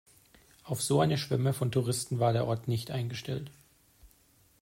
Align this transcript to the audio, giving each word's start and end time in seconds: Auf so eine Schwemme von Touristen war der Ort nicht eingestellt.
Auf 0.63 0.81
so 0.81 0.99
eine 0.99 1.15
Schwemme 1.19 1.53
von 1.53 1.71
Touristen 1.71 2.17
war 2.17 2.33
der 2.33 2.47
Ort 2.47 2.67
nicht 2.67 2.89
eingestellt. 2.89 3.51